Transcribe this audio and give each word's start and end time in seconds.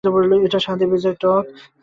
এটি 0.45 0.59
স্বাদে 0.59 0.85
বেজায় 0.91 1.17
টক। 1.21 1.43